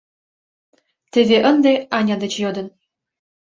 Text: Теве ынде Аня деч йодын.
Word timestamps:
Теве 1.11 1.37
ынде 1.49 1.71
Аня 1.97 2.15
деч 2.23 2.33
йодын. 2.43 2.67